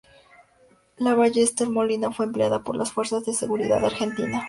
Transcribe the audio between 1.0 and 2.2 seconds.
Ballester-Molina